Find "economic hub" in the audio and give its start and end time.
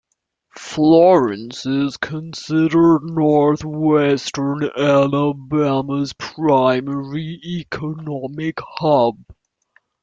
7.45-9.19